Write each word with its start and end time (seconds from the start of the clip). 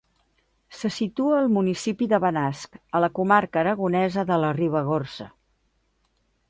Se 0.77 0.89
situa 0.95 1.35
al 1.41 1.49
municipi 1.57 2.07
de 2.13 2.21
Benasc, 2.25 2.81
a 3.01 3.05
la 3.07 3.11
comarca 3.21 3.63
aragonesa 3.65 4.27
de 4.33 4.43
la 4.45 4.53
Ribagorça. 4.61 5.31